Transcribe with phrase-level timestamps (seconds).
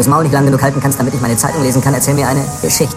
[0.00, 2.26] das Maul nicht lang genug halten kannst, damit ich meine Zeitung lesen kann, erzähl mir
[2.26, 2.96] eine Geschichte.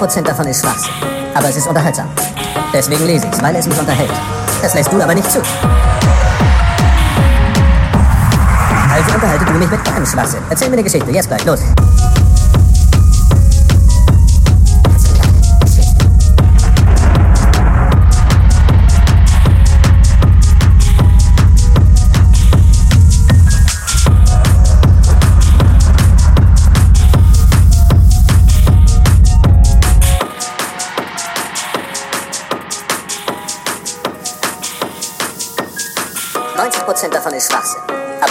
[0.00, 0.92] 90% davon ist Schwachsinn.
[1.34, 2.08] Aber es ist unterhaltsam.
[2.72, 4.10] Deswegen lese ich es, weil es mich unterhält.
[4.62, 5.40] Das lässt du aber nicht zu.
[8.92, 10.40] Also unterhalte du mich mit deinem Schwachsinn.
[10.50, 11.60] Erzähl mir eine Geschichte, jetzt gleich, los.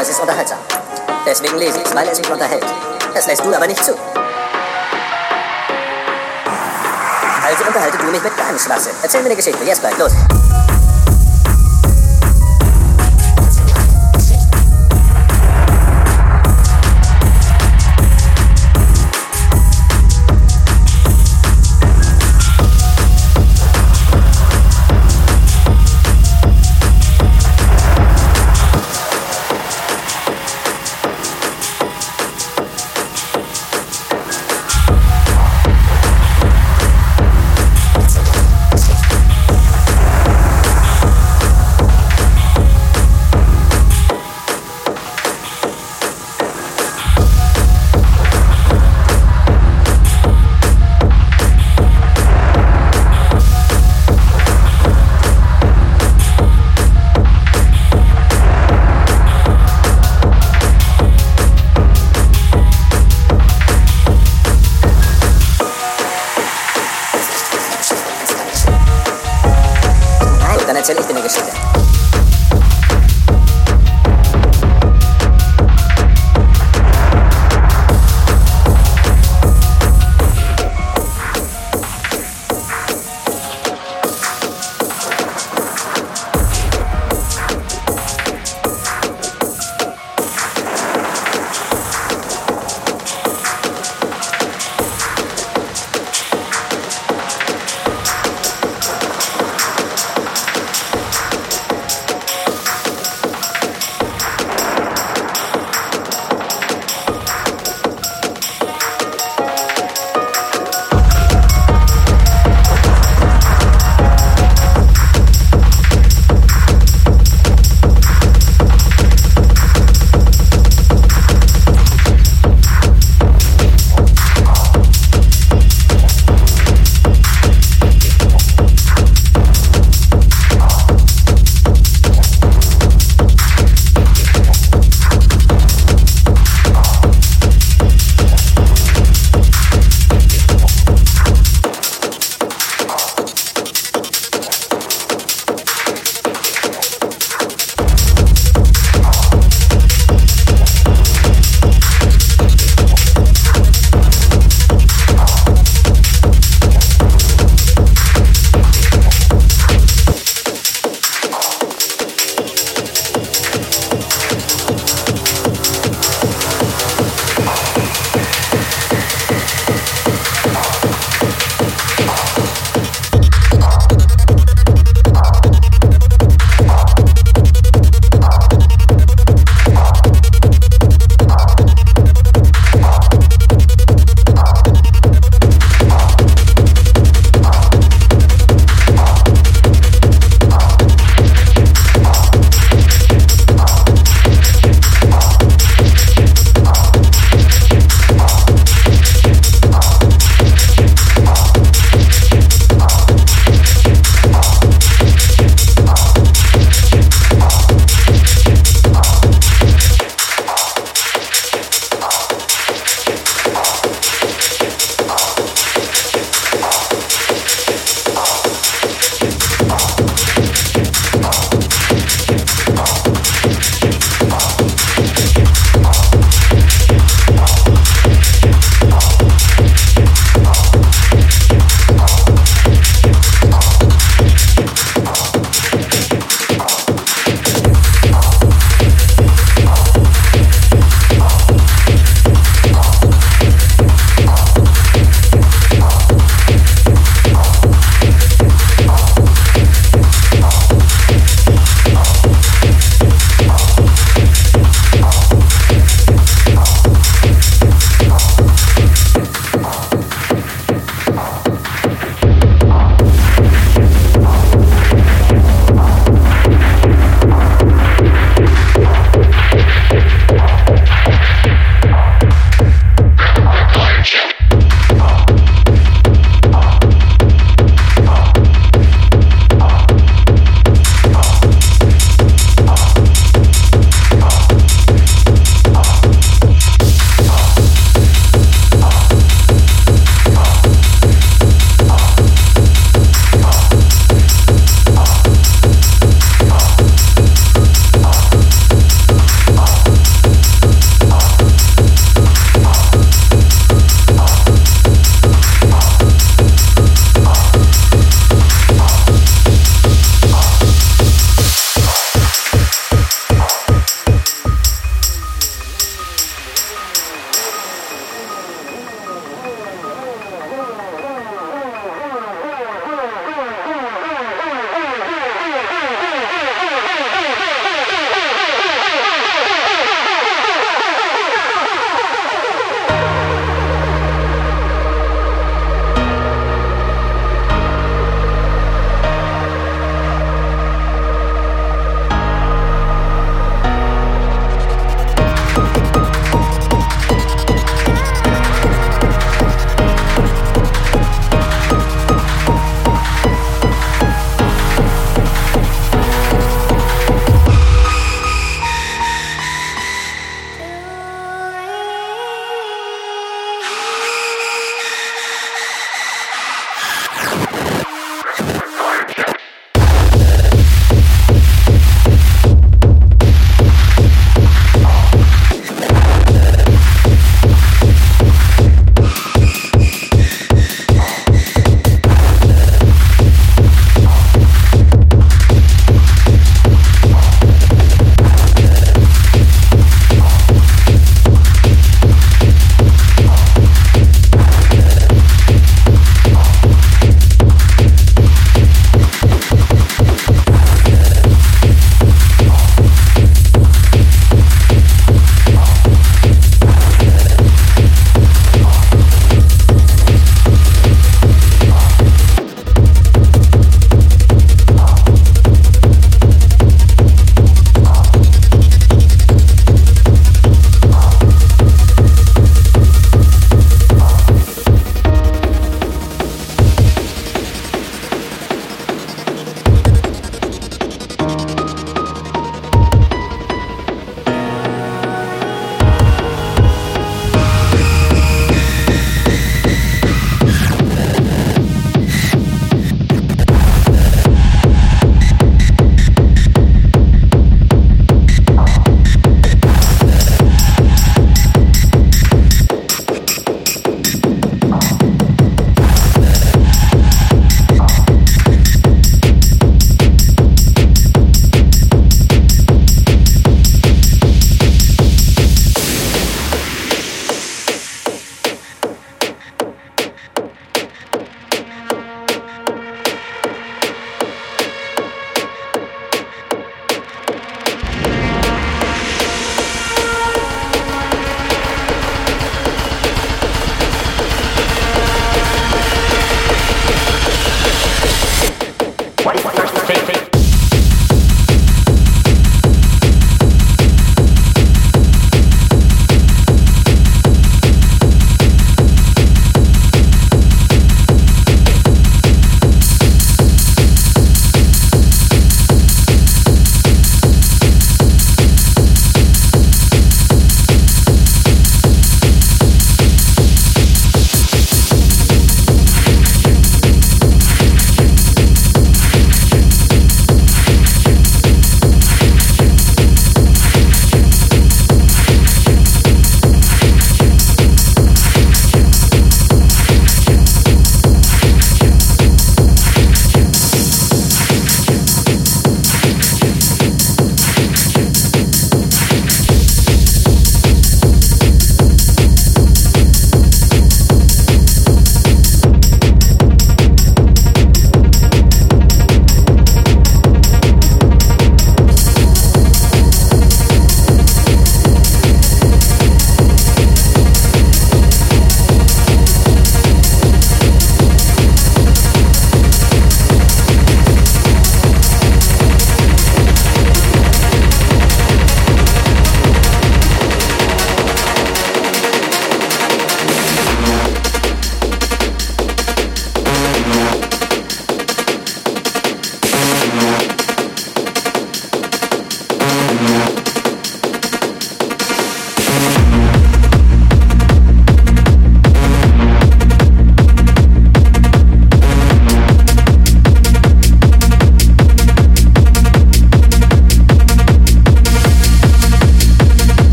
[0.00, 0.58] Aber es ist unterhaltsam.
[1.26, 2.64] Deswegen lese ich weil es mich unterhält.
[3.12, 3.92] Das lässt du aber nicht zu.
[7.44, 8.94] Also unterhalte du mich mit deinem Schwachsinn.
[9.02, 10.12] Erzähl mir eine Geschichte, jetzt gleich, los.